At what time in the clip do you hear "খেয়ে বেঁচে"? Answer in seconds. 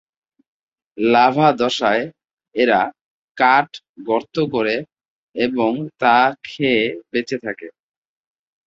6.43-7.37